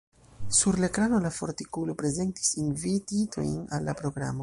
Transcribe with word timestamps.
Sur 0.59 0.77
la 0.83 0.87
ekrano 0.91 1.19
la 1.27 1.31
fortikulo 1.35 1.97
prezentis 2.01 2.53
invititojn 2.65 3.57
al 3.79 3.91
la 3.91 4.01
programo. 4.05 4.37